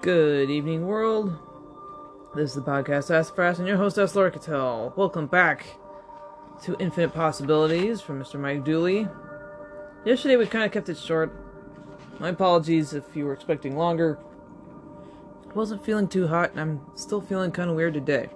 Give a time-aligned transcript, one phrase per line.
[0.00, 1.36] Good evening, world.
[2.32, 4.12] This is the podcast Aspharas and your host, S.
[4.14, 4.96] Lorcatel.
[4.96, 5.66] Welcome back
[6.62, 8.38] to Infinite Possibilities from Mr.
[8.38, 9.08] Mike Dooley.
[10.04, 11.34] Yesterday we kind of kept it short.
[12.20, 14.20] My apologies if you were expecting longer.
[15.50, 18.28] I wasn't feeling too hot, and I'm still feeling kind of weird today.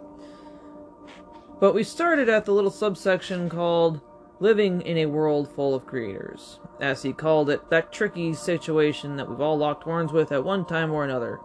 [1.60, 4.00] But we started at the little subsection called
[4.40, 6.58] Living in a World Full of Creators.
[6.80, 10.64] As he called it, that tricky situation that we've all locked horns with at one
[10.64, 11.38] time or another.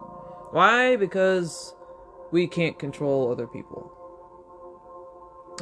[0.50, 0.96] Why?
[0.96, 1.74] Because
[2.30, 3.92] we can't control other people.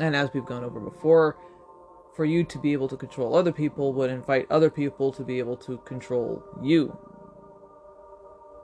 [0.01, 1.37] And as we've gone over before,
[2.15, 5.39] for you to be able to control other people would invite other people to be
[5.39, 6.97] able to control you.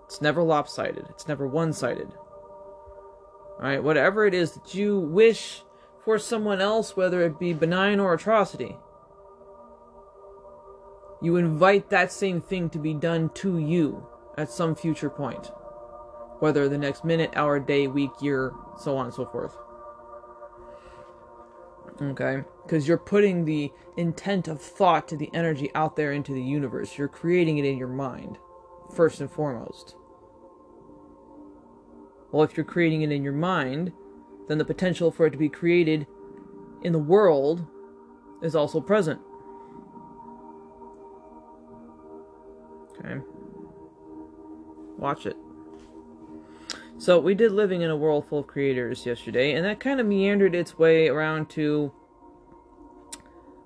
[0.07, 2.13] It's never lopsided, it's never one sided.
[3.57, 5.63] Alright, whatever it is that you wish
[6.05, 8.77] for someone else, whether it be benign or atrocity,
[11.21, 15.51] you invite that same thing to be done to you at some future point
[16.43, 19.57] whether the next minute, hour, day, week, year, so on and so forth.
[22.03, 22.43] Okay?
[22.65, 26.99] Because you're putting the intent of thought to the energy out there into the universe.
[26.99, 28.39] You're creating it in your mind,
[28.93, 29.95] first and foremost.
[32.33, 33.93] Well, if you're creating it in your mind,
[34.49, 36.09] then the potential for it to be created
[36.83, 37.65] in the world
[38.43, 39.21] is also present.
[42.99, 43.21] Okay?
[44.99, 45.37] Watch it.
[47.03, 50.07] So we did living in a world full of creators yesterday, and that kind of
[50.07, 51.91] meandered its way around to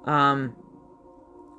[0.07, 0.57] um,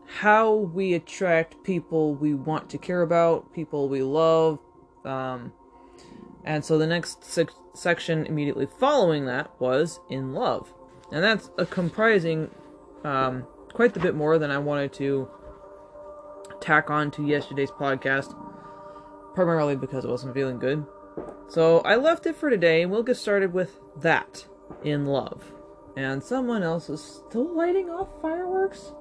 [0.08, 4.58] how we attract people we want to care about, people we love.
[5.06, 5.54] Um,
[6.44, 10.74] and so the next sec- section immediately following that was in love,
[11.12, 12.50] and that's a comprising
[13.04, 15.30] um, quite a bit more than I wanted to
[16.60, 18.36] tack on to yesterday's podcast,
[19.36, 20.84] primarily because it wasn't feeling good.
[21.48, 24.46] So I left it for today, and we'll get started with that
[24.84, 25.52] in love.
[25.96, 28.92] And someone else is still lighting off fireworks?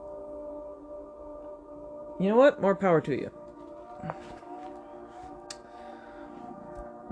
[2.19, 2.61] You know what?
[2.61, 3.31] More power to you.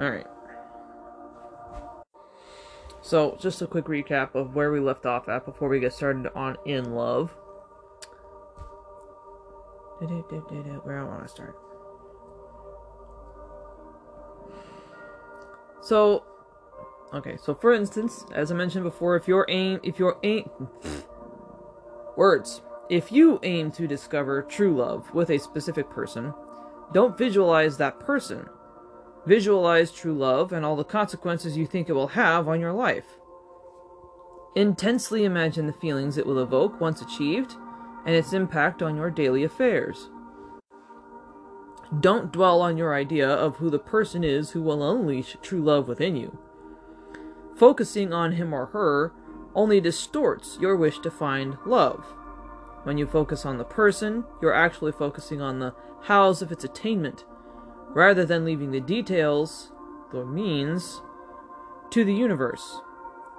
[0.01, 0.27] Alright.
[3.03, 6.29] So, just a quick recap of where we left off at before we get started
[6.35, 7.37] on In Love.
[9.99, 11.57] Where I want to start.
[15.85, 16.25] So,
[17.13, 20.49] okay, so for instance, as I mentioned before, if your aim, if your aim,
[22.17, 26.33] words, if you aim to discover true love with a specific person,
[26.95, 28.47] don't visualize that person.
[29.27, 33.19] Visualize true love and all the consequences you think it will have on your life.
[34.57, 37.57] Intensely imagine the feelings it will evoke once achieved
[38.07, 40.09] and its impact on your daily affairs.
[42.01, 45.87] Don't dwell on your idea of who the person is who will unleash true love
[45.87, 46.39] within you.
[47.57, 49.13] Focusing on him or her
[49.55, 52.05] only distorts your wish to find love.
[52.85, 57.25] When you focus on the person, you're actually focusing on the hows of its attainment,
[57.89, 59.73] rather than leaving the details,
[60.11, 61.01] the means,
[61.91, 62.81] to the universe.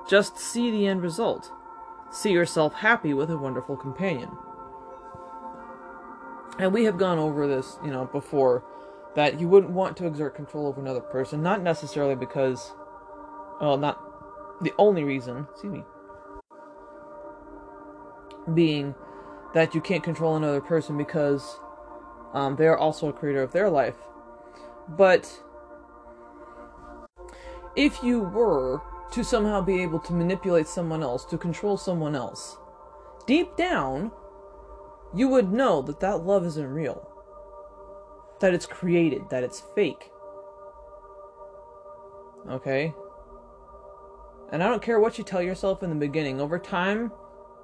[0.08, 1.52] Just see the end result.
[2.12, 4.30] See yourself happy with a wonderful companion
[6.60, 8.64] and we have gone over this, you know, before,
[9.16, 12.74] that you wouldn't want to exert control over another person, not necessarily because,
[13.62, 14.02] well, not
[14.62, 15.84] the only reason, excuse me,
[18.54, 18.96] being
[19.54, 21.60] that you can't control another person because
[22.34, 23.96] um, they are also a creator of their life.
[24.88, 25.42] But
[27.76, 32.58] if you were to somehow be able to manipulate someone else, to control someone else,
[33.26, 34.12] deep down,
[35.16, 37.10] you would know that that love isn't real.
[38.42, 40.12] That it's created, that it's fake.
[42.50, 42.94] Okay?
[44.52, 47.12] And I don't care what you tell yourself in the beginning, over time,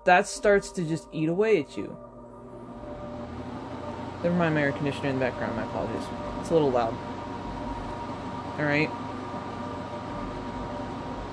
[0.05, 1.97] that starts to just eat away at you.
[4.23, 6.07] Never mind my air conditioner in the background, my apologies.
[6.39, 6.95] It's a little loud.
[8.57, 8.89] Alright?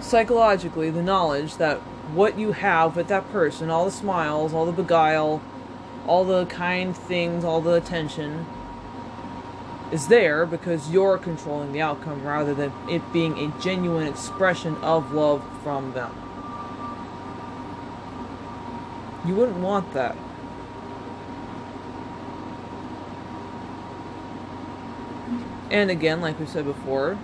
[0.02, 1.78] Psychologically, the knowledge that
[2.14, 5.42] what you have with that person, all the smiles, all the beguile,
[6.08, 8.46] all the kind things, all the attention
[9.92, 15.12] is there because you're controlling the outcome rather than it being a genuine expression of
[15.12, 16.12] love from them.
[19.26, 20.16] You wouldn't want that.
[25.70, 27.18] And again, like we said before,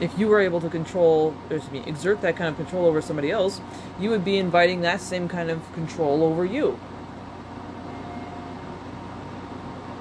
[0.00, 3.30] if you were able to control, excuse me, exert that kind of control over somebody
[3.30, 3.60] else,
[4.00, 6.78] you would be inviting that same kind of control over you.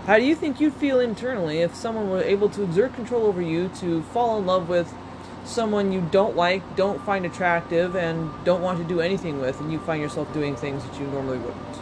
[0.10, 3.44] How do you think you'd feel internally if someone were able to exert control over
[3.44, 4.92] you to fall in love with
[5.46, 9.72] someone you don't like, don't find attractive, and don't want to do anything with, and
[9.72, 11.80] you find yourself doing things that you normally wouldn't?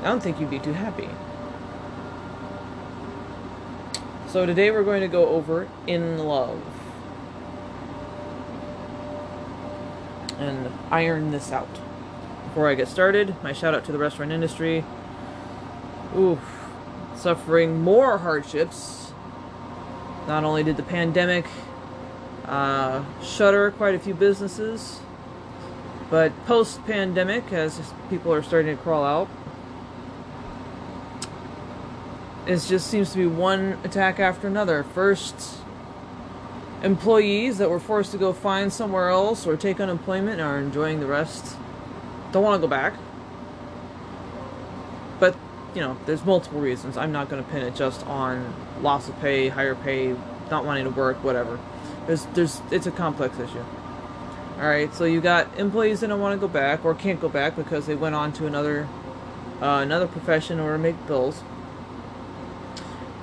[0.00, 1.08] I don't think you'd be too happy.
[4.26, 6.60] So today we're going to go over in love.
[10.40, 11.83] And iron this out.
[12.54, 14.84] Before I get started, my shout out to the restaurant industry.
[16.16, 16.38] Oof.
[17.16, 19.12] Suffering more hardships.
[20.28, 21.46] Not only did the pandemic
[22.44, 25.00] uh, shutter quite a few businesses,
[26.08, 29.28] but post pandemic, as people are starting to crawl out,
[32.46, 34.84] it just seems to be one attack after another.
[34.84, 35.56] First,
[36.84, 41.06] employees that were forced to go find somewhere else or take unemployment are enjoying the
[41.06, 41.56] rest.
[42.34, 42.94] Don't want to go back.
[45.20, 45.36] But,
[45.72, 46.96] you know, there's multiple reasons.
[46.96, 48.52] I'm not going to pin it just on
[48.82, 50.16] loss of pay, higher pay,
[50.50, 51.60] not wanting to work, whatever.
[52.08, 53.64] There's, there's, it's a complex issue.
[54.56, 57.28] All right, so you got employees that don't want to go back or can't go
[57.28, 58.88] back because they went on to another,
[59.62, 61.44] uh, another profession or make bills.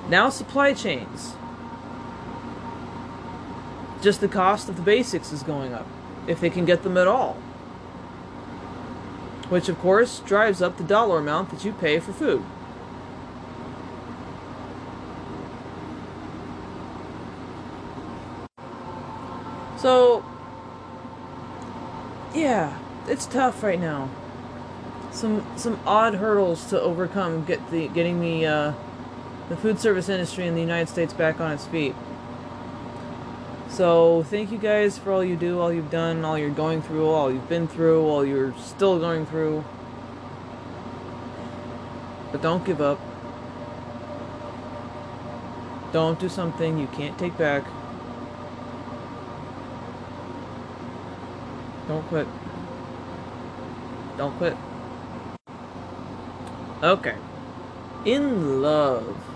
[0.08, 1.34] Now supply chains.
[4.00, 5.86] Just the cost of the basics is going up,
[6.26, 7.36] if they can get them at all.
[9.52, 12.42] Which, of course, drives up the dollar amount that you pay for food.
[19.76, 20.24] So,
[22.34, 24.08] yeah, it's tough right now.
[25.10, 28.72] Some some odd hurdles to overcome get the getting the uh,
[29.50, 31.94] the food service industry in the United States back on its feet.
[33.72, 37.08] So, thank you guys for all you do, all you've done, all you're going through,
[37.08, 39.64] all you've been through, all you're still going through.
[42.30, 43.00] But don't give up.
[45.90, 47.64] Don't do something you can't take back.
[51.88, 52.28] Don't quit.
[54.18, 54.56] Don't quit.
[56.82, 57.16] Okay.
[58.04, 59.31] In love.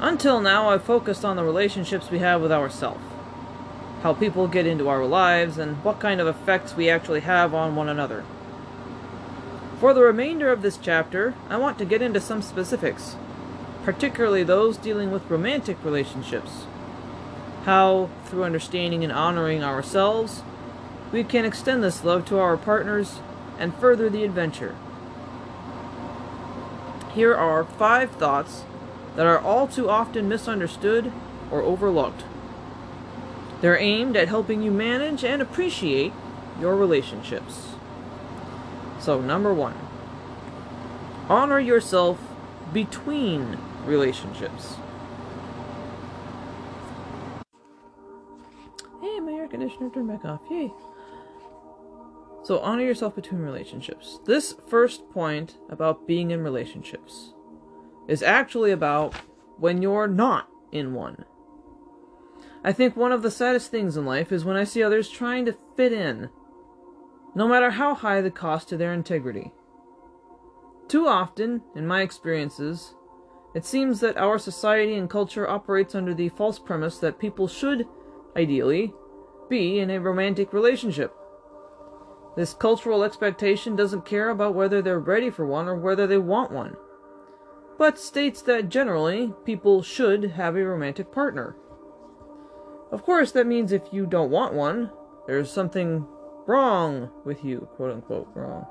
[0.00, 3.04] Until now, I've focused on the relationships we have with ourselves,
[4.02, 7.76] how people get into our lives, and what kind of effects we actually have on
[7.76, 8.24] one another.
[9.78, 13.16] For the remainder of this chapter, I want to get into some specifics,
[13.84, 16.64] particularly those dealing with romantic relationships.
[17.64, 20.42] How, through understanding and honoring ourselves,
[21.12, 23.20] we can extend this love to our partners
[23.58, 24.76] and further the adventure.
[27.12, 28.64] Here are five thoughts
[29.16, 31.12] that are all too often misunderstood
[31.50, 32.24] or overlooked.
[33.60, 36.12] They're aimed at helping you manage and appreciate
[36.60, 37.74] your relationships.
[38.98, 39.74] So, number one,
[41.28, 42.18] honor yourself
[42.72, 44.76] between relationships.
[49.00, 50.40] Hey, my air conditioner turned back off.
[50.50, 50.72] Yay.
[52.42, 54.20] So, honor yourself between relationships.
[54.24, 57.34] This first point about being in relationships
[58.10, 59.14] is actually about
[59.56, 61.24] when you're not in one.
[62.64, 65.44] I think one of the saddest things in life is when I see others trying
[65.44, 66.28] to fit in,
[67.36, 69.52] no matter how high the cost to their integrity.
[70.88, 72.94] Too often, in my experiences,
[73.54, 77.86] it seems that our society and culture operates under the false premise that people should,
[78.36, 78.92] ideally,
[79.48, 81.14] be in a romantic relationship.
[82.36, 86.50] This cultural expectation doesn't care about whether they're ready for one or whether they want
[86.50, 86.76] one
[87.80, 91.56] but states that generally people should have a romantic partner.
[92.92, 94.90] Of course, that means if you don't want one,
[95.26, 96.06] there's something
[96.46, 98.66] wrong with you, quote unquote, wrong.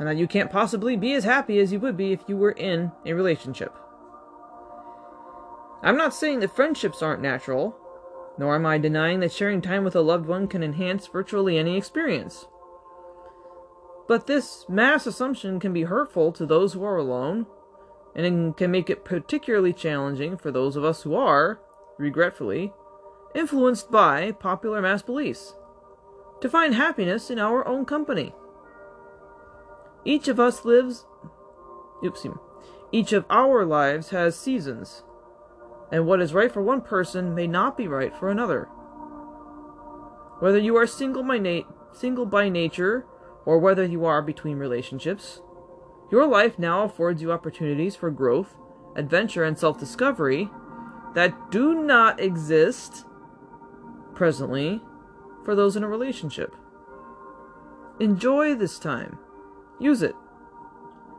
[0.00, 2.50] And that you can't possibly be as happy as you would be if you were
[2.50, 3.72] in a relationship.
[5.80, 7.76] I'm not saying that friendships aren't natural,
[8.36, 11.76] nor am I denying that sharing time with a loved one can enhance virtually any
[11.76, 12.46] experience.
[14.08, 17.46] But this mass assumption can be hurtful to those who are alone
[18.16, 21.60] and can make it particularly challenging for those of us who are,
[21.98, 22.72] regretfully,
[23.34, 25.54] influenced by popular mass beliefs,
[26.40, 28.34] to find happiness in our own company.
[30.04, 31.04] Each of us lives.
[32.02, 32.38] Oopsie.
[32.90, 35.02] Each of our lives has seasons,
[35.92, 38.64] and what is right for one person may not be right for another.
[40.38, 43.04] Whether you are single by, na- single by nature
[43.44, 45.40] or whether you are between relationships,
[46.10, 48.56] your life now affords you opportunities for growth,
[48.94, 50.50] adventure, and self discovery
[51.14, 53.06] that do not exist
[54.14, 54.82] presently
[55.44, 56.54] for those in a relationship.
[57.98, 59.18] Enjoy this time.
[59.78, 60.14] Use it.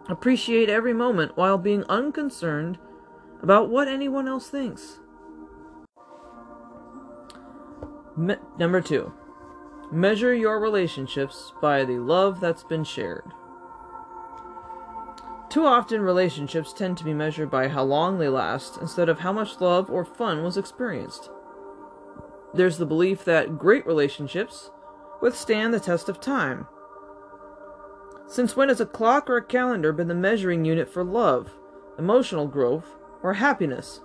[0.10, 2.78] Appreciate every moment while being unconcerned
[3.42, 5.00] about what anyone else thinks.
[8.16, 9.14] Me- number two,
[9.92, 13.32] measure your relationships by the love that's been shared.
[15.58, 19.34] Too often, relationships tend to be measured by how long they last instead of how
[19.34, 21.32] much love or fun was experienced.
[22.54, 24.70] There's the belief that great relationships
[25.20, 26.68] withstand the test of time.
[28.28, 31.50] Since when has a clock or a calendar been the measuring unit for love,
[31.98, 34.02] emotional growth, or happiness?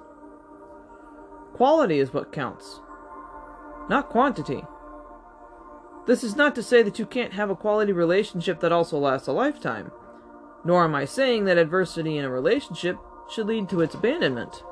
[1.52, 2.80] Quality is what counts,
[3.90, 4.64] not quantity.
[6.06, 9.28] This is not to say that you can't have a quality relationship that also lasts
[9.28, 9.92] a lifetime,
[10.64, 12.98] nor am I saying that adversity in a relationship
[13.30, 14.62] should lead to its abandonment.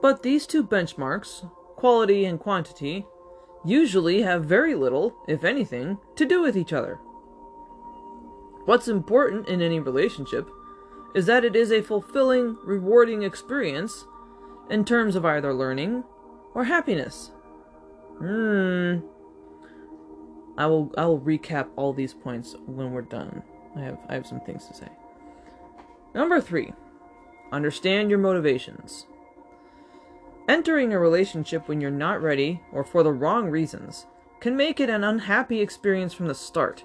[0.00, 3.06] But these two benchmarks, quality and quantity,
[3.64, 6.96] usually have very little, if anything, to do with each other.
[8.64, 10.48] What's important in any relationship
[11.14, 14.04] is that it is a fulfilling, rewarding experience
[14.70, 16.04] in terms of either learning
[16.54, 17.30] or happiness.
[18.18, 19.00] Hmm.
[20.56, 23.42] I will I will recap all these points when we're done.
[23.76, 24.88] I have I have some things to say.
[26.14, 26.72] Number 3.
[27.52, 29.06] Understand your motivations.
[30.48, 34.06] Entering a relationship when you're not ready or for the wrong reasons
[34.40, 36.84] can make it an unhappy experience from the start.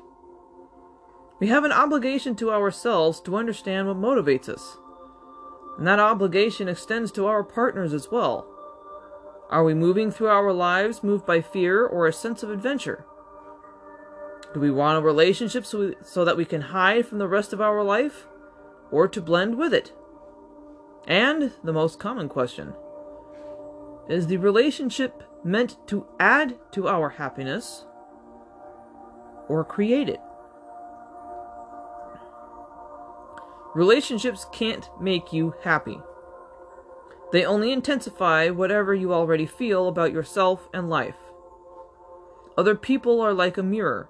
[1.39, 4.77] We have an obligation to ourselves to understand what motivates us.
[5.77, 8.47] And that obligation extends to our partners as well.
[9.49, 13.05] Are we moving through our lives moved by fear or a sense of adventure?
[14.53, 17.53] Do we want a relationship so, we, so that we can hide from the rest
[17.53, 18.27] of our life?
[18.91, 19.91] Or to blend with it?
[21.07, 22.73] And the most common question
[24.09, 27.85] is the relationship meant to add to our happiness
[29.49, 30.21] or create it?
[33.75, 35.99] Relationships can't make you happy.
[37.31, 41.17] They only intensify whatever you already feel about yourself and life.
[42.57, 44.09] Other people are like a mirror.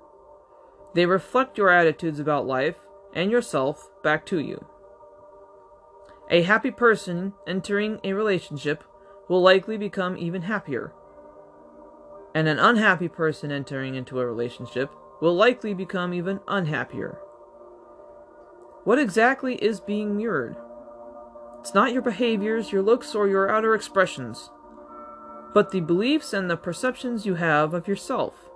[0.98, 2.78] They reflect your attitudes about life
[3.14, 4.66] and yourself back to you.
[6.32, 8.84] A happy person entering a relationship
[9.30, 10.92] will likely become even happier.
[12.34, 14.90] And an unhappy person entering into a relationship
[15.22, 17.20] will likely become even unhappier.
[18.84, 20.56] What exactly is being mirrored?
[21.60, 24.50] It's not your behaviors, your looks, or your outer expressions,
[25.54, 28.47] but the beliefs and the perceptions you have of yourself.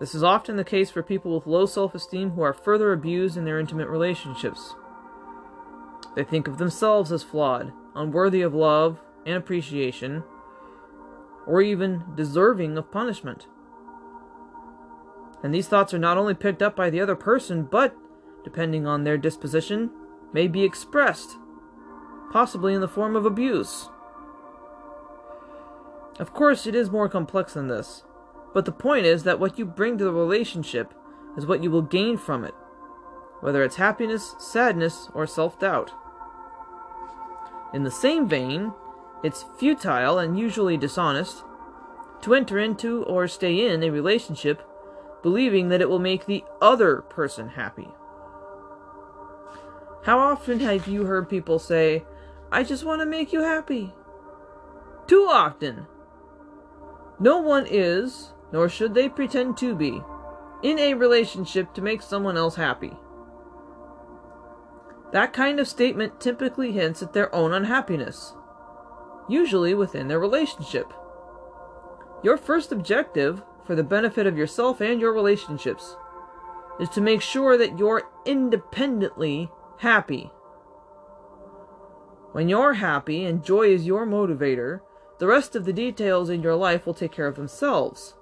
[0.00, 3.36] This is often the case for people with low self esteem who are further abused
[3.36, 4.74] in their intimate relationships.
[6.16, 10.24] They think of themselves as flawed, unworthy of love and appreciation,
[11.46, 13.46] or even deserving of punishment.
[15.42, 17.94] And these thoughts are not only picked up by the other person, but,
[18.44, 19.90] depending on their disposition,
[20.32, 21.36] may be expressed,
[22.32, 23.88] possibly in the form of abuse.
[26.18, 28.04] Of course, it is more complex than this,
[28.54, 30.94] but the point is that what you bring to the relationship
[31.36, 32.54] is what you will gain from it,
[33.40, 35.90] whether it's happiness, sadness, or self doubt.
[37.74, 38.72] In the same vein,
[39.24, 41.42] it's futile and usually dishonest
[42.22, 44.62] to enter into or stay in a relationship
[45.22, 47.88] believing that it will make the other person happy.
[50.04, 52.04] How often have you heard people say,
[52.52, 53.94] I just want to make you happy?
[55.06, 55.86] Too often.
[57.18, 60.02] No one is, nor should they pretend to be,
[60.62, 62.96] in a relationship to make someone else happy.
[65.12, 68.34] That kind of statement typically hints at their own unhappiness,
[69.28, 70.92] usually within their relationship.
[72.22, 75.96] Your first objective for the benefit of yourself and your relationships
[76.80, 80.30] is to make sure that you're independently happy.
[82.32, 84.80] When you're happy and joy is your motivator,
[85.18, 88.14] the rest of the details in your life will take care of themselves.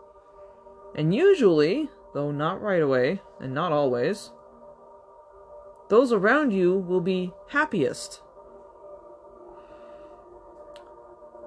[0.95, 4.31] And usually, though not right away, and not always,
[5.89, 8.23] those around you will be happiest.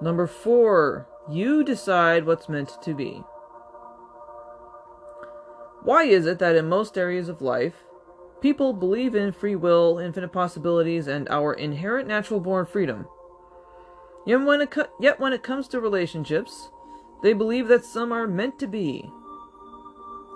[0.00, 3.22] Number four, you decide what's meant to be.
[5.82, 7.84] Why is it that in most areas of life,
[8.40, 13.06] people believe in free will, infinite possibilities, and our inherent natural born freedom?
[14.26, 16.70] Yet when, it yet when it comes to relationships,
[17.22, 19.10] they believe that some are meant to be.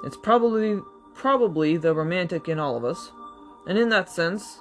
[0.05, 0.81] It's probably
[1.15, 3.11] probably the romantic in all of us,
[3.67, 4.61] and in that sense,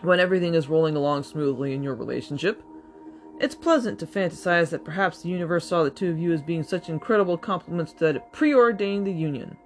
[0.00, 2.62] when everything is rolling along smoothly in your relationship,
[3.40, 6.62] It's pleasant to fantasize that perhaps the universe saw the two of you as being
[6.62, 9.56] such incredible complements that it preordained the union.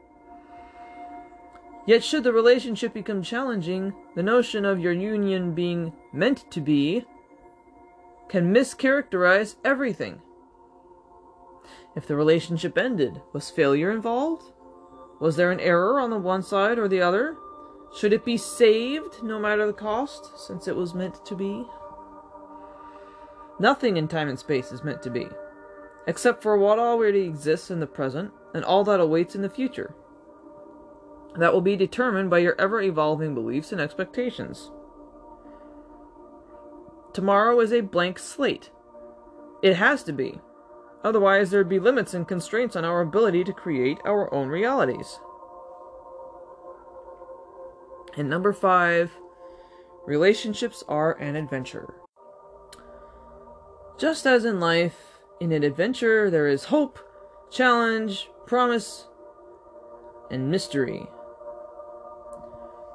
[1.87, 7.05] Yet, should the relationship become challenging, the notion of your union being meant to be
[8.29, 10.21] can mischaracterize everything.
[11.97, 14.53] If the relationship ended, was failure involved?
[15.21, 17.37] Was there an error on the one side or the other?
[17.97, 21.65] Should it be saved no matter the cost, since it was meant to be?
[23.59, 25.27] Nothing in time and space is meant to be,
[26.07, 29.95] except for what already exists in the present and all that awaits in the future.
[31.37, 34.71] That will be determined by your ever evolving beliefs and expectations.
[37.13, 38.71] Tomorrow is a blank slate.
[39.63, 40.41] It has to be.
[41.05, 45.21] Otherwise, there'd be limits and constraints on our ability to create our own realities.
[48.17, 49.13] And number five,
[50.07, 51.95] relationships are an adventure.
[53.97, 56.99] Just as in life, in an adventure there is hope,
[57.51, 59.07] challenge, promise,
[60.31, 61.07] and mystery.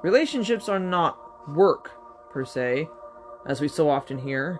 [0.01, 1.17] Relationships are not
[1.55, 1.91] work,
[2.31, 2.89] per se,
[3.45, 4.59] as we so often hear.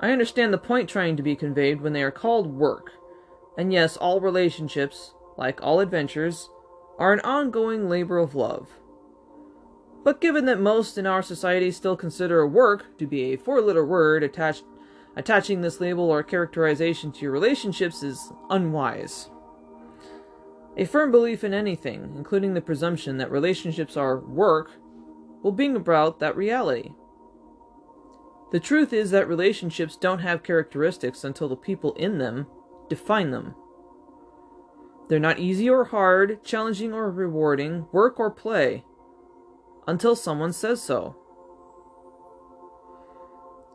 [0.00, 2.92] I understand the point trying to be conveyed when they are called work.
[3.56, 6.50] And yes, all relationships, like all adventures,
[6.98, 8.68] are an ongoing labor of love.
[10.04, 13.84] But given that most in our society still consider work to be a four letter
[13.84, 19.30] word attaching this label or characterization to your relationships is unwise.
[20.76, 24.72] A firm belief in anything, including the presumption that relationships are work,
[25.42, 26.92] will bring about that reality.
[28.52, 32.46] The truth is that relationships don't have characteristics until the people in them
[32.88, 33.54] define them.
[35.08, 38.84] They're not easy or hard, challenging or rewarding, work or play
[39.86, 41.16] until someone says so.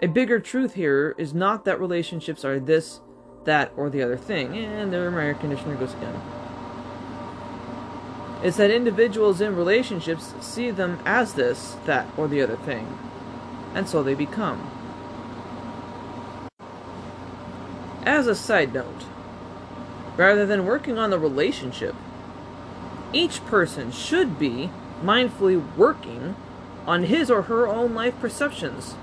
[0.01, 3.01] A bigger truth here is not that relationships are this,
[3.45, 6.19] that, or the other thing, and there my air conditioner goes again.
[8.43, 12.87] It's that individuals in relationships see them as this, that, or the other thing,
[13.73, 14.69] and so they become.
[18.03, 19.05] As a side note,
[20.17, 21.95] rather than working on the relationship,
[23.13, 24.71] each person should be
[25.03, 26.35] mindfully working
[26.87, 28.93] on his or her own life perceptions,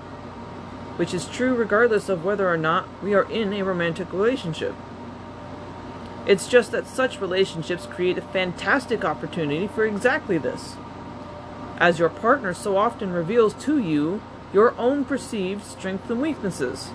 [0.96, 4.74] which is true regardless of whether or not we are in a romantic relationship.
[6.26, 10.76] It's just that such relationships create a fantastic opportunity for exactly this.
[11.78, 14.20] As your partner so often reveals to you
[14.52, 16.90] your own perceived strengths and weaknesses,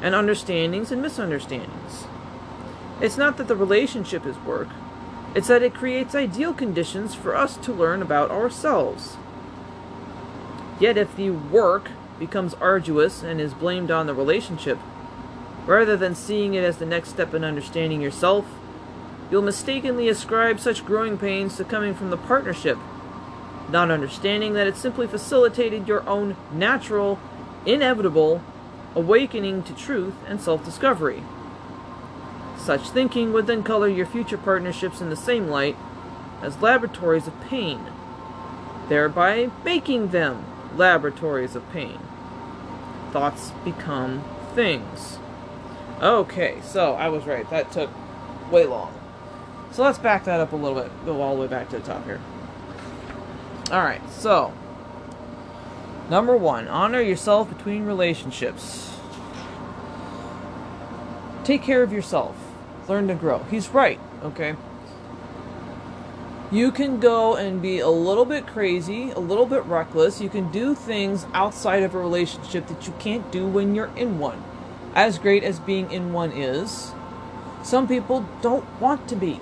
[0.00, 2.04] and understandings and misunderstandings.
[3.00, 4.68] It's not that the relationship is work,
[5.34, 9.16] it's that it creates ideal conditions for us to learn about ourselves.
[10.80, 14.78] Yet, if the work becomes arduous and is blamed on the relationship,
[15.66, 18.46] rather than seeing it as the next step in understanding yourself,
[19.30, 22.78] you'll mistakenly ascribe such growing pains to coming from the partnership,
[23.68, 27.18] not understanding that it simply facilitated your own natural,
[27.66, 28.42] inevitable
[28.94, 31.22] awakening to truth and self discovery.
[32.56, 35.76] Such thinking would then color your future partnerships in the same light
[36.42, 37.80] as laboratories of pain,
[38.88, 40.44] thereby making them
[40.76, 41.98] laboratories of pain.
[43.12, 45.18] Thoughts become things.
[46.00, 47.48] Okay, so I was right.
[47.50, 47.90] That took
[48.50, 48.94] way long.
[49.70, 50.90] So let's back that up a little bit.
[51.04, 52.20] Go all the way back to the top here.
[53.70, 54.52] Alright, so.
[56.10, 58.94] Number one, honor yourself between relationships.
[61.44, 62.36] Take care of yourself
[62.88, 63.40] learn to grow.
[63.50, 64.56] He's right, okay?
[66.50, 70.20] You can go and be a little bit crazy, a little bit reckless.
[70.20, 74.18] You can do things outside of a relationship that you can't do when you're in
[74.18, 74.42] one.
[74.94, 76.92] As great as being in one is,
[77.62, 79.40] some people don't want to be.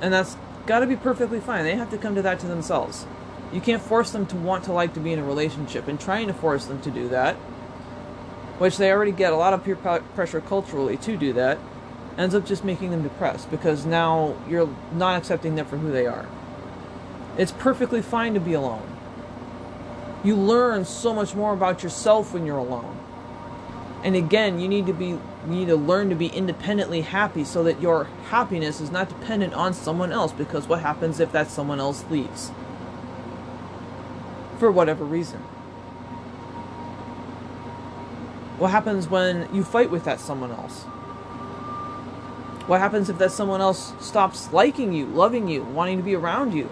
[0.00, 1.64] And that's got to be perfectly fine.
[1.64, 3.06] They have to come to that to themselves.
[3.52, 5.88] You can't force them to want to like to be in a relationship.
[5.88, 7.36] And trying to force them to do that,
[8.58, 11.58] which they already get a lot of peer pressure culturally to do that,
[12.18, 16.06] ends up just making them depressed because now you're not accepting them for who they
[16.06, 16.26] are.
[17.36, 18.96] It's perfectly fine to be alone.
[20.24, 22.98] You learn so much more about yourself when you're alone.
[24.02, 27.62] And again, you need to be you need to learn to be independently happy so
[27.64, 31.78] that your happiness is not dependent on someone else because what happens if that someone
[31.78, 32.50] else leaves?
[34.58, 35.40] For whatever reason.
[38.58, 40.84] What happens when you fight with that someone else?
[42.66, 46.54] What happens if that someone else stops liking you, loving you, wanting to be around
[46.54, 46.70] you?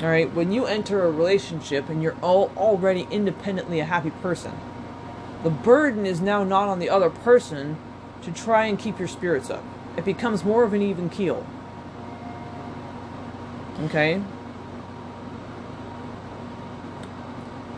[0.00, 4.52] All right, when you enter a relationship and you're all already independently a happy person,
[5.42, 7.76] the burden is now not on the other person
[8.22, 9.64] to try and keep your spirits up.
[9.96, 11.44] It becomes more of an even keel.
[13.84, 14.22] Okay?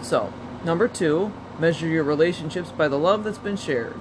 [0.03, 0.33] So,
[0.65, 4.01] number two, measure your relationships by the love that's been shared.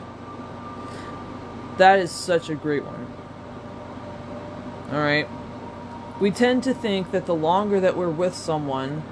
[1.78, 3.08] That is such a great one.
[4.92, 5.28] Alright?
[6.20, 9.04] We tend to think that the longer that we're with someone,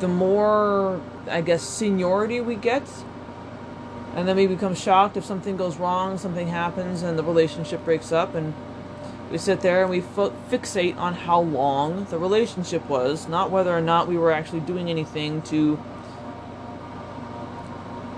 [0.00, 2.82] the more, I guess, seniority we get.
[4.14, 8.10] And then we become shocked if something goes wrong, something happens, and the relationship breaks
[8.10, 8.34] up.
[8.34, 8.54] And
[9.30, 13.76] we sit there and we fo- fixate on how long the relationship was, not whether
[13.76, 15.78] or not we were actually doing anything to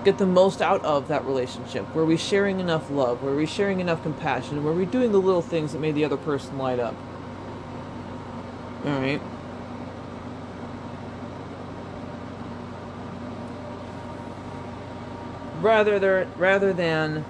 [0.03, 1.93] get the most out of that relationship?
[1.93, 3.21] Were we sharing enough love?
[3.21, 4.63] Were we sharing enough compassion?
[4.63, 6.95] Were we doing the little things that made the other person light up?
[8.85, 9.21] Alright.
[15.61, 17.23] Rather there rather than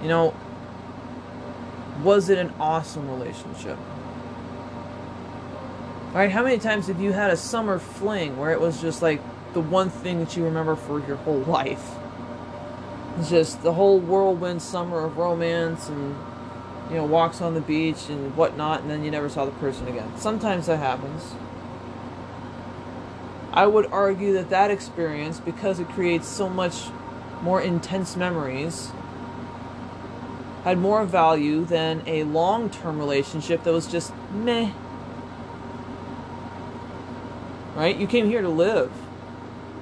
[0.00, 0.34] you know
[2.02, 3.78] was it an awesome relationship?
[6.08, 9.20] Alright, how many times have you had a summer fling where it was just like
[9.52, 11.94] the one thing that you remember for your whole life.
[13.18, 16.16] It's just the whole whirlwind summer of romance and
[16.90, 19.86] you know walks on the beach and whatnot, and then you never saw the person
[19.86, 20.10] again.
[20.16, 21.34] Sometimes that happens.
[23.52, 26.86] I would argue that that experience, because it creates so much
[27.42, 28.92] more intense memories,
[30.64, 34.70] had more value than a long term relationship that was just meh.
[37.74, 37.96] Right?
[37.96, 38.92] You came here to live.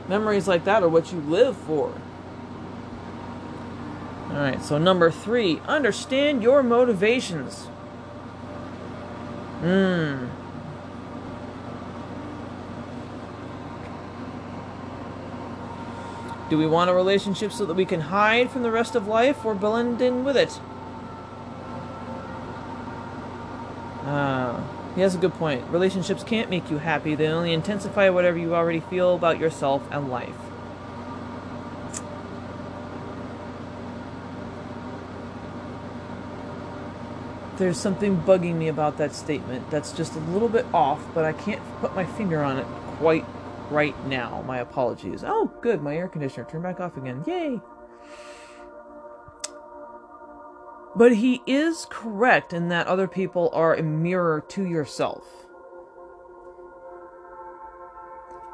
[0.09, 1.93] Memories like that are what you live for.
[4.31, 7.67] Alright, so number three, understand your motivations.
[9.61, 10.27] Hmm.
[16.49, 19.45] Do we want a relationship so that we can hide from the rest of life
[19.45, 20.61] or blend in with it?
[24.11, 24.61] Uh,
[24.97, 25.63] he has a good point.
[25.71, 30.11] Relationships can't make you happy, they only intensify whatever you already feel about yourself and
[30.11, 30.35] life.
[37.57, 41.33] There's something bugging me about that statement that's just a little bit off, but I
[41.33, 43.25] can't put my finger on it quite
[43.71, 44.43] right now.
[44.45, 45.23] My apologies.
[45.25, 47.23] Oh, good, my air conditioner turned back off again.
[47.29, 47.61] Yay!
[50.95, 55.25] But he is correct in that other people are a mirror to yourself.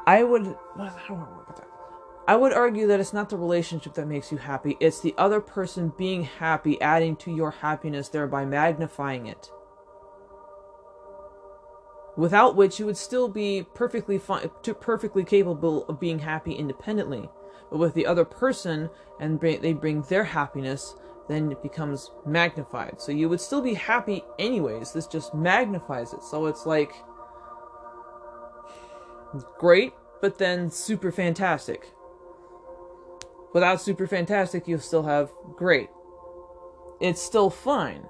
[0.05, 0.55] I would.
[2.29, 5.39] I would argue that it's not the relationship that makes you happy, it's the other
[5.39, 9.49] person being happy, adding to your happiness, thereby magnifying it.
[12.17, 14.49] Without which you would still be perfectly fine,
[14.81, 17.29] perfectly capable of being happy independently.
[17.69, 18.89] But with the other person,
[19.21, 20.95] and they bring their happiness,
[21.27, 23.01] then it becomes magnified.
[23.01, 24.91] So you would still be happy anyways.
[24.91, 26.23] This just magnifies it.
[26.23, 26.93] So it's like
[29.57, 31.91] great, but then super fantastic.
[33.53, 35.89] Without super fantastic, you'll still have great.
[36.99, 38.05] It's still fine.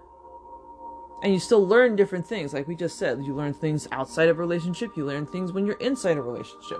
[1.23, 2.53] And you still learn different things.
[2.53, 5.65] Like we just said, you learn things outside of a relationship, you learn things when
[5.65, 6.79] you're inside a relationship.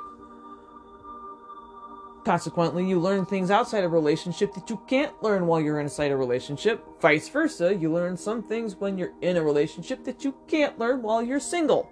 [2.28, 6.18] Consequently, you learn things outside a relationship that you can't learn while you're inside a
[6.18, 6.86] relationship.
[7.00, 11.02] Vice versa, you learn some things when you're in a relationship that you can't learn
[11.02, 11.90] while you're single.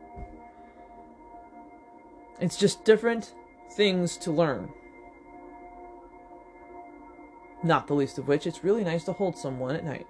[2.42, 3.34] It's just different
[3.78, 4.74] things to learn.
[7.64, 10.06] Not the least of which, it's really nice to hold someone at night.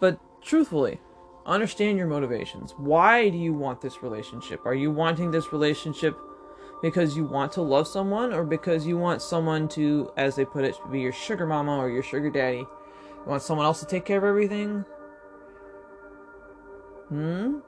[0.00, 0.98] But truthfully,
[1.46, 2.74] understand your motivations.
[2.76, 4.66] Why do you want this relationship?
[4.66, 6.18] Are you wanting this relationship
[6.82, 10.64] because you want to love someone or because you want someone to, as they put
[10.64, 12.58] it, be your sugar mama or your sugar daddy?
[12.58, 14.84] You want someone else to take care of everything?
[17.08, 17.58] Hmm?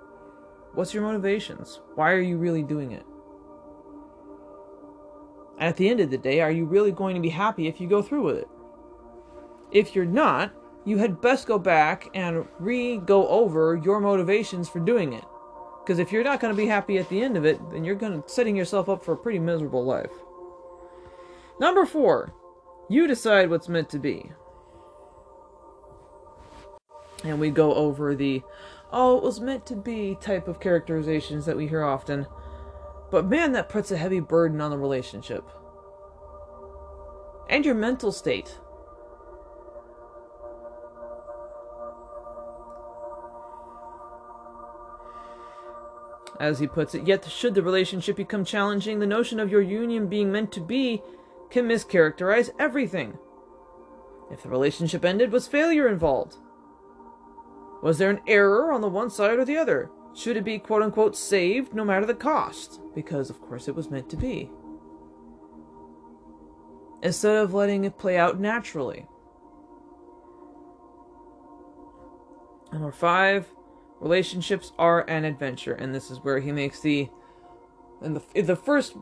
[0.74, 1.81] What's your motivations?
[1.94, 3.07] Why are you really doing it?
[5.59, 7.81] And at the end of the day, are you really going to be happy if
[7.81, 8.48] you go through with it?
[9.70, 10.53] If you're not,
[10.85, 15.24] you had best go back and re go over your motivations for doing it.
[15.85, 17.94] Because if you're not going to be happy at the end of it, then you're
[17.94, 20.11] going to setting yourself up for a pretty miserable life.
[21.61, 22.33] Number four,
[22.88, 24.33] you decide what's meant to be.
[27.23, 28.42] And we go over the,
[28.92, 32.27] oh, it was meant to be type of characterizations that we hear often.
[33.11, 35.44] But man, that puts a heavy burden on the relationship.
[37.51, 38.59] And your mental state.
[46.40, 50.09] As he puts it, yet should the relationship become challenging, the notion of your union
[50.09, 51.03] being meant to be
[51.51, 53.18] can mischaracterize everything.
[54.31, 56.37] If the relationship ended, was failure involved?
[57.83, 59.90] Was there an error on the one side or the other?
[60.14, 62.81] Should it be quote unquote saved no matter the cost?
[62.94, 64.51] Because, of course, it was meant to be.
[67.03, 69.07] Instead of letting it play out naturally.
[72.73, 73.47] Number five,
[74.05, 77.09] relationships are an adventure, and this is where he makes the
[78.03, 78.97] and the the first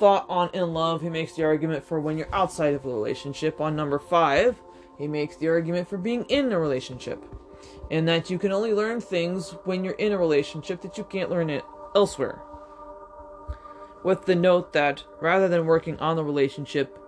[0.00, 1.02] thought on in love.
[1.02, 3.60] He makes the argument for when you're outside of a relationship.
[3.60, 4.56] On number five,
[4.98, 7.22] he makes the argument for being in a relationship,
[7.90, 11.30] and that you can only learn things when you're in a relationship that you can't
[11.30, 11.64] learn it
[11.94, 12.40] elsewhere.
[14.02, 16.98] With the note that rather than working on the relationship,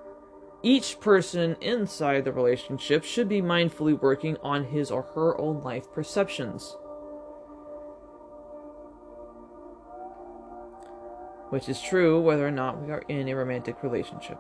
[0.63, 5.91] each person inside the relationship should be mindfully working on his or her own life
[5.93, 6.77] perceptions.
[11.51, 14.39] Which is true whether or not we are in a romantic relationship.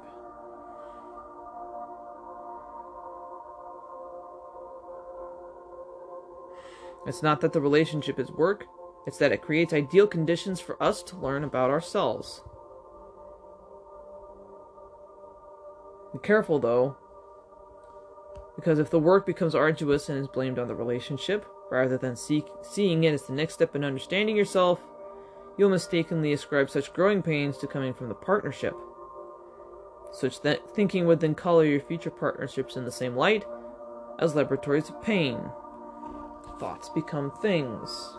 [7.06, 8.66] It's not that the relationship is work,
[9.06, 12.42] it's that it creates ideal conditions for us to learn about ourselves.
[16.12, 16.96] Be careful though,
[18.56, 23.04] because if the work becomes arduous and is blamed on the relationship, rather than seeing
[23.04, 24.80] it as the next step in understanding yourself,
[25.58, 28.74] you'll mistakenly ascribe such growing pains to coming from the partnership.
[30.12, 33.44] Such that thinking would then color your future partnerships in the same light
[34.18, 35.38] as laboratories of pain
[36.58, 38.16] thoughts become things.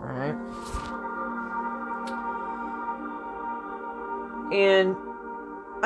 [0.00, 0.36] Alright.
[4.52, 4.96] And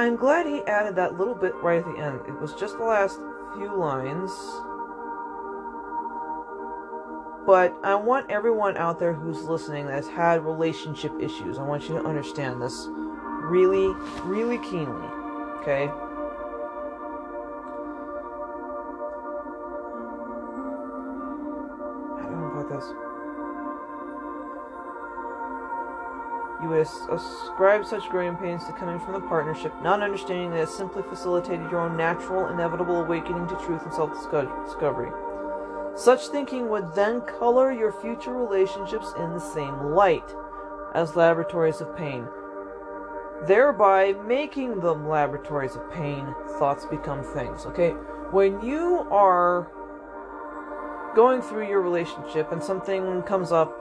[0.01, 2.23] I'm glad he added that little bit right at the end.
[2.27, 3.21] It was just the last
[3.55, 4.31] few lines.
[7.45, 11.99] But I want everyone out there who's listening that's had relationship issues, I want you
[11.99, 12.89] to understand this
[13.43, 13.89] really,
[14.25, 15.07] really keenly.
[15.61, 15.91] Okay?
[26.81, 31.71] Ascribe such growing pains to coming from the partnership, not understanding that it simply facilitated
[31.71, 35.11] your own natural, inevitable awakening to truth and self discovery.
[35.97, 40.35] Such thinking would then color your future relationships in the same light
[40.95, 42.27] as laboratories of pain
[43.47, 47.67] thereby making them laboratories of pain, thoughts become things.
[47.67, 47.91] Okay?
[48.31, 49.71] When you are
[51.15, 53.77] going through your relationship and something comes up,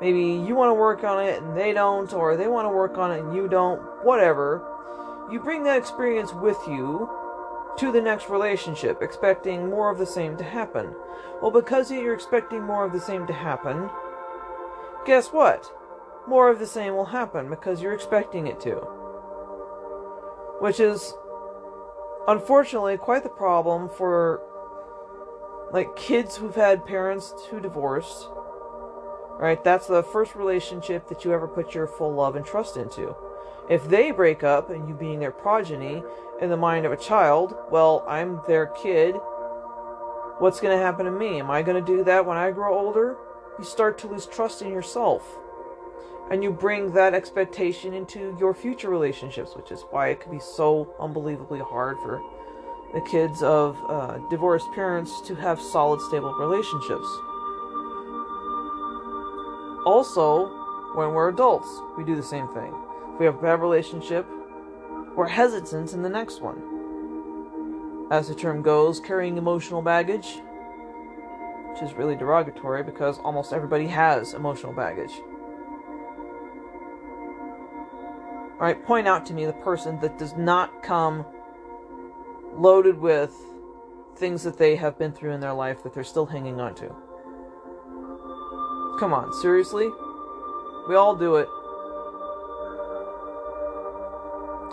[0.00, 2.98] maybe you want to work on it and they don't, or they want to work
[2.98, 4.64] on it and you don't, whatever,
[5.30, 7.08] you bring that experience with you
[7.78, 10.94] to the next relationship, expecting more of the same to happen.
[11.40, 13.88] Well, because you're expecting more of the same to happen,
[15.06, 15.72] guess what?
[16.26, 18.98] More of the same will happen because you're expecting it to
[20.60, 21.14] which is
[22.26, 24.42] unfortunately quite the problem for
[25.72, 28.28] like kids who've had parents who divorced
[29.38, 29.62] right?
[29.62, 33.14] That's the first relationship that you ever put your full love and trust into.
[33.70, 36.02] If they break up and you being their progeny
[36.40, 39.16] in the mind of a child well i'm their kid
[40.38, 41.40] what's going to happen to me?
[41.40, 43.16] Am i going to do that when i grow older?
[43.58, 45.38] You start to lose trust in yourself.
[46.30, 50.40] And you bring that expectation into your future relationships, which is why it can be
[50.40, 52.22] so unbelievably hard for
[52.92, 57.06] the kids of uh, divorced parents to have solid, stable relationships.
[59.88, 60.48] Also,
[60.94, 62.74] when we're adults, we do the same thing.
[63.14, 64.26] If we have a bad relationship,
[65.16, 68.08] we're hesitant in the next one.
[68.10, 70.42] As the term goes, carrying emotional baggage,
[71.70, 75.12] which is really derogatory because almost everybody has emotional baggage.
[78.52, 81.24] All right, point out to me the person that does not come
[82.58, 83.34] loaded with
[84.16, 86.94] things that they have been through in their life that they're still hanging on to.
[88.98, 89.92] Come on, seriously?
[90.88, 91.48] We all do it.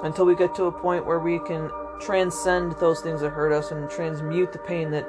[0.03, 1.69] Until we get to a point where we can
[2.01, 5.07] transcend those things that hurt us and transmute the pain that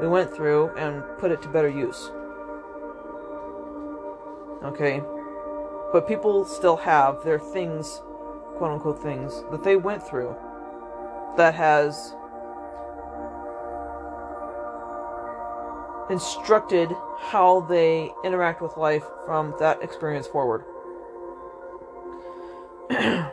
[0.00, 2.10] we went through and put it to better use.
[4.64, 5.02] Okay?
[5.92, 8.02] But people still have their things,
[8.56, 10.36] quote unquote things, that they went through
[11.36, 12.14] that has
[16.10, 20.64] instructed how they interact with life from that experience forward.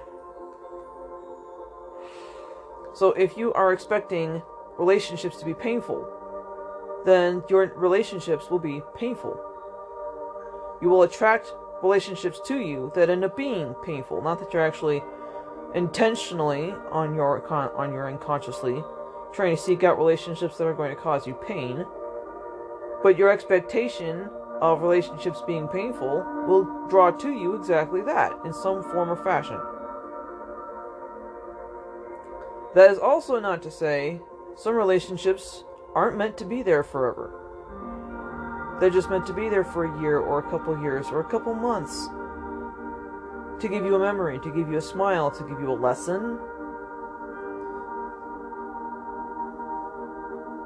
[2.93, 4.41] so if you are expecting
[4.77, 6.07] relationships to be painful,
[7.05, 9.39] then your relationships will be painful.
[10.81, 14.21] You will attract relationships to you that end up being painful.
[14.21, 15.01] Not that you're actually
[15.75, 17.45] intentionally on your
[17.77, 18.83] on your unconsciously
[19.33, 21.85] trying to seek out relationships that are going to cause you pain,
[23.03, 24.29] but your expectation
[24.61, 29.59] of relationships being painful will draw to you exactly that in some form or fashion.
[32.75, 34.21] That is also not to say
[34.55, 35.63] some relationships
[35.95, 37.33] aren't meant to be there forever.
[38.79, 41.29] They're just meant to be there for a year or a couple years or a
[41.29, 42.07] couple months
[43.61, 46.37] to give you a memory, to give you a smile, to give you a lesson,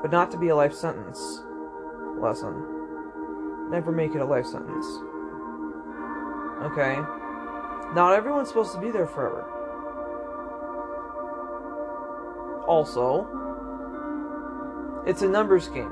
[0.02, 1.44] but not to be a life sentence
[2.20, 3.70] lesson.
[3.70, 4.86] Never make it a life sentence.
[6.64, 6.96] Okay?
[7.94, 9.46] Not everyone's supposed to be there forever.
[12.68, 13.28] Also,
[15.06, 15.92] it's a numbers game.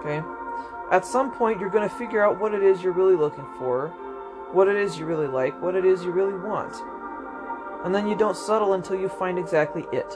[0.00, 0.22] Okay?
[0.90, 3.88] At some point, you're going to figure out what it is you're really looking for,
[4.52, 6.74] what it is you really like, what it is you really want.
[7.84, 10.14] And then you don't settle until you find exactly it.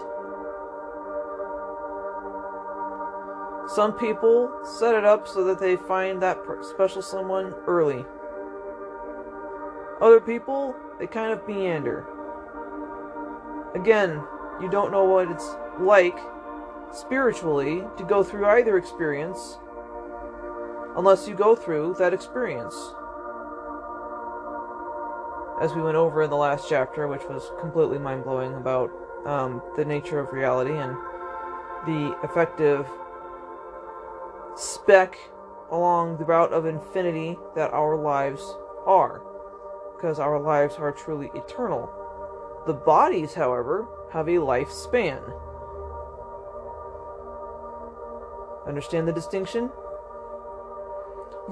[3.77, 8.07] Some people set it up so that they find that special someone early.
[10.01, 12.07] Other people, they kind of meander.
[13.75, 14.23] Again,
[14.63, 16.19] you don't know what it's like
[16.91, 19.59] spiritually to go through either experience
[20.97, 22.75] unless you go through that experience.
[25.61, 28.91] As we went over in the last chapter, which was completely mind blowing about
[29.27, 30.97] um, the nature of reality and
[31.85, 32.89] the effective
[34.87, 35.19] speck
[35.73, 38.55] along the route of infinity that our lives
[38.87, 39.21] are,
[39.97, 41.91] because our lives are truly eternal.
[42.69, 45.21] The bodies, however, have a lifespan.
[48.69, 49.71] Understand the distinction?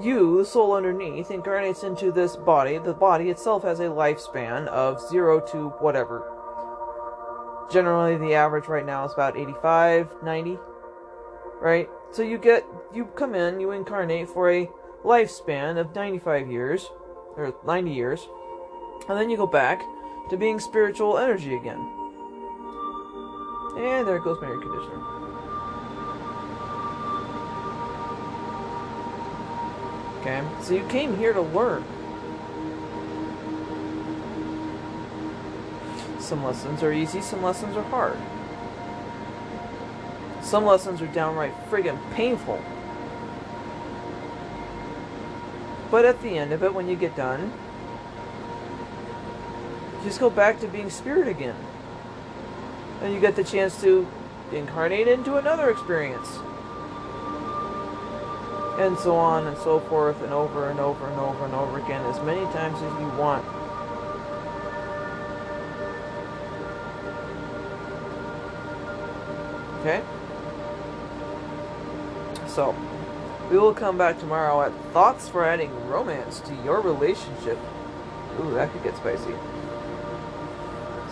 [0.01, 2.77] You, the soul underneath, incarnates into this body.
[2.77, 6.31] The body itself has a lifespan of 0 to whatever.
[7.69, 10.57] Generally, the average right now is about 85, 90,
[11.59, 11.89] right?
[12.15, 14.69] So you get, you come in, you incarnate for a
[15.03, 16.89] lifespan of 95 years,
[17.35, 18.29] or 90 years,
[19.09, 19.83] and then you go back
[20.29, 21.85] to being spiritual energy again.
[23.75, 25.03] And there goes my air conditioner.
[30.21, 31.83] Okay, so you came here to learn.
[36.21, 38.17] Some lessons are easy, some lessons are hard.
[40.45, 42.63] Some lessons are downright friggin' painful.
[45.89, 47.51] But at the end of it, when you get done,
[50.03, 51.55] just go back to being spirit again.
[53.01, 54.07] And you get the chance to
[54.51, 56.29] incarnate into another experience
[58.77, 62.05] and so on and so forth, and over and over and over and over again,
[62.05, 63.43] as many times as you want.
[69.79, 70.03] Okay?
[72.55, 72.73] So,
[73.51, 77.59] we will come back tomorrow at thoughts for adding romance to your relationship.
[78.39, 79.35] Ooh, that could get spicy.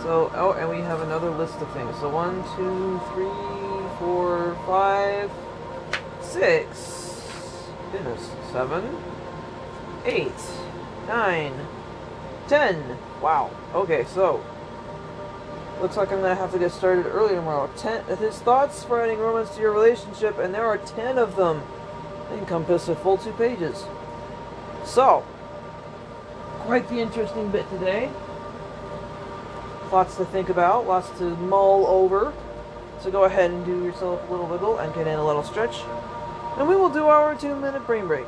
[0.04, 1.94] So, oh, and we have another list of things.
[2.00, 5.30] So, one, two, three, four, five,
[6.22, 7.04] six
[7.94, 8.32] goodness.
[8.52, 8.98] Seven,
[10.06, 10.32] eight,
[11.08, 11.54] nine,
[12.48, 12.98] ten.
[13.22, 13.52] Wow.
[13.76, 14.44] Okay, so
[15.84, 17.70] looks like I'm gonna have to get started early tomorrow.
[17.76, 18.06] Ten.
[18.06, 21.62] His thoughts for adding romance to your relationship, and there are ten of them.
[22.30, 23.84] They encompass a full two pages.
[24.86, 25.26] So,
[26.62, 28.10] quite the interesting bit today.
[29.92, 32.34] Lots to think about, lots to mull over.
[33.02, 35.82] So go ahead and do yourself a little wiggle and get in a little stretch.
[36.58, 38.26] And we will do our two minute brain break.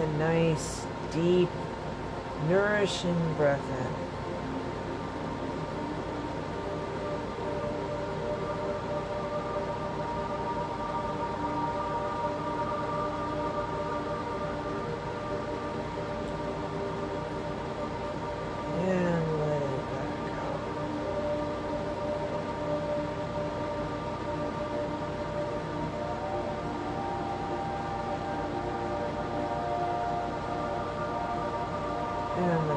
[0.00, 1.48] A nice, deep,
[2.48, 3.89] nourishing breath in.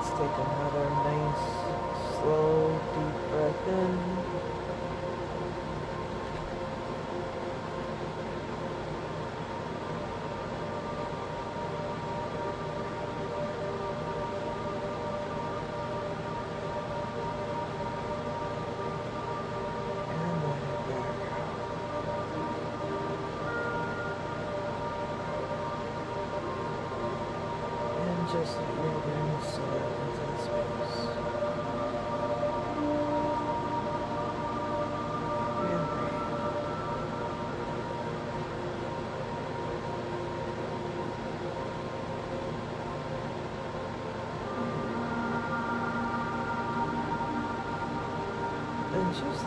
[0.09, 1.43] Take another nice,
[2.19, 4.62] slow, deep breath in.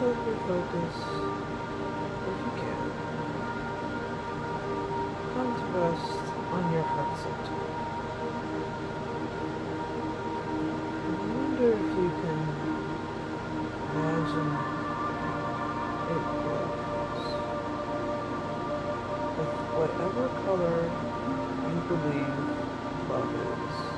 [0.07, 0.15] Your
[0.47, 0.95] focus,
[2.23, 2.79] if you can,
[5.35, 7.59] come to rest on your heart center.
[11.03, 12.41] I wonder if you can
[13.91, 14.53] imagine
[16.15, 17.25] it glows
[19.39, 20.81] with whatever color
[21.67, 22.39] you believe
[23.11, 23.96] love is.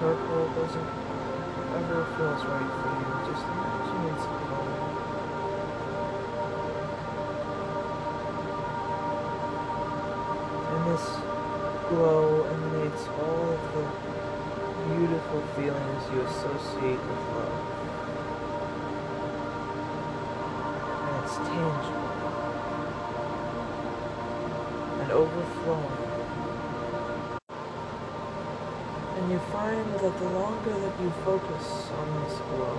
[0.00, 3.12] Purple, doesn't whatever feels right for you.
[3.28, 4.80] Just imagine it's glowing.
[10.72, 11.04] And this
[11.92, 13.84] glow emanates all of the
[14.88, 17.60] beautiful feelings you associate with love.
[21.04, 22.08] And it's tangible
[25.02, 26.09] and overflowing.
[29.30, 32.78] And you find that the longer that you focus on this glow,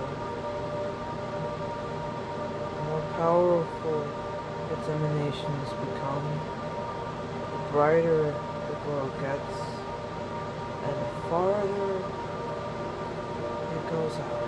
[2.76, 4.06] the more powerful
[4.70, 6.40] its emanations become,
[7.52, 8.24] the brighter
[8.68, 9.56] the glow gets,
[10.84, 11.96] and the farther
[13.72, 14.44] it goes out.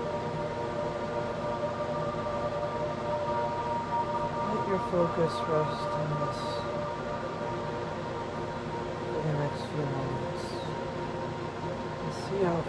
[4.52, 6.53] Let your focus rest on this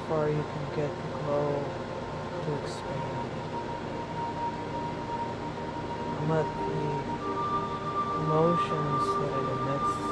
[0.08, 1.64] far you can get the glow
[2.45, 3.32] to expand.
[6.18, 6.86] And let the
[8.22, 10.05] emotions that it emits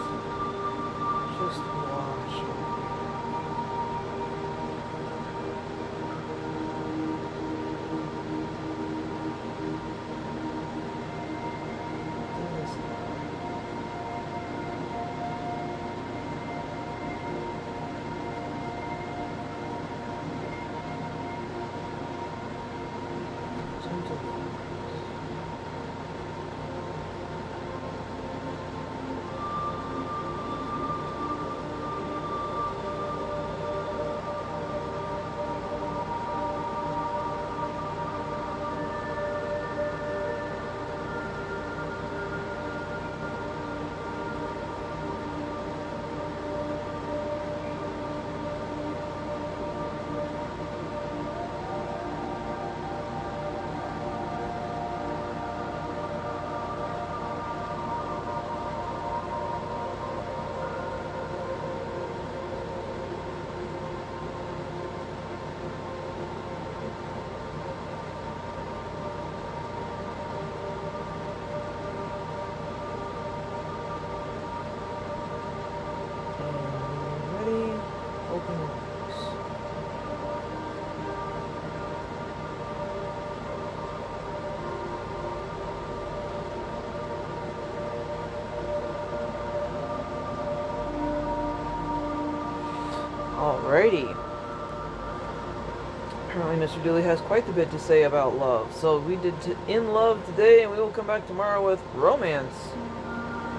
[96.61, 96.83] Mr.
[96.83, 98.73] Dooley has quite the bit to say about love.
[98.75, 99.33] So we did
[99.67, 102.53] in love today, and we will come back tomorrow with romance.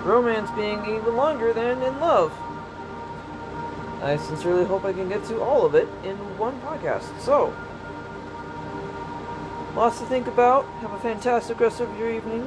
[0.03, 2.32] Romance being even longer than in love.
[4.03, 7.18] I sincerely hope I can get to all of it in one podcast.
[7.20, 7.55] So,
[9.74, 10.66] lots to think about.
[10.80, 12.45] Have a fantastic rest of your evening.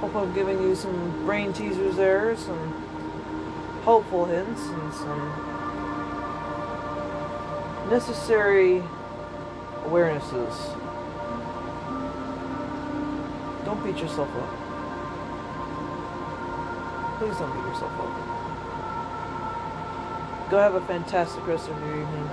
[0.00, 2.84] Hope I'm giving you some brain teasers there, some
[3.84, 5.50] helpful hints, and some
[7.88, 8.82] necessary
[9.84, 10.76] awarenesses.
[13.64, 14.50] Don't beat yourself up.
[17.18, 18.30] Please don't beat yourself up.
[20.50, 22.30] Go have a fantastic rest of your evening.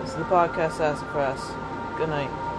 [0.00, 1.52] This is the podcast Sassafras.
[1.96, 2.49] Good night.